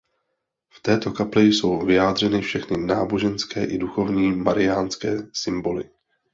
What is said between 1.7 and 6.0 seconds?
vyjádřeny všechny náboženské i duchovní mariánské symboly.